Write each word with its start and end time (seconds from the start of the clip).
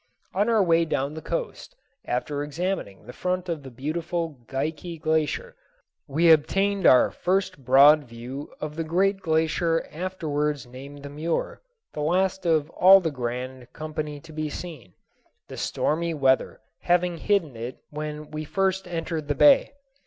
On 0.33 0.49
our 0.49 0.63
way 0.63 0.83
down 0.83 1.13
the 1.13 1.21
coast, 1.21 1.75
after 2.05 2.41
examining 2.41 3.05
the 3.05 3.13
front 3.13 3.47
of 3.47 3.61
the 3.61 3.69
beautiful 3.69 4.35
Geikie 4.47 4.97
Glacier, 4.99 5.55
we 6.07 6.31
obtained 6.31 6.87
our 6.87 7.11
first 7.11 7.63
broad 7.63 8.05
view 8.05 8.51
of 8.59 8.75
the 8.75 8.83
great 8.83 9.19
glacier 9.21 9.87
afterwards 9.91 10.65
named 10.65 11.03
the 11.03 11.09
Muir, 11.11 11.61
the 11.93 12.01
last 12.01 12.47
of 12.47 12.71
all 12.71 12.99
the 12.99 13.11
grand 13.11 13.71
company 13.73 14.19
to 14.21 14.33
be 14.33 14.49
seen, 14.49 14.95
the 15.47 15.55
stormy 15.55 16.15
weather 16.15 16.61
having 16.79 17.17
hidden 17.17 17.55
it 17.55 17.77
when 17.91 18.31
we 18.31 18.43
first 18.43 18.87
entered 18.87 19.27
the 19.27 19.35
bay. 19.35 19.71